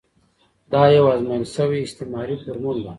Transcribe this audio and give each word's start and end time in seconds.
دا 0.71 0.81
یو 0.95 1.05
ازمویل 1.13 1.45
شوی 1.55 1.85
استعماري 1.87 2.35
فورمول 2.41 2.77
دی. 2.83 2.89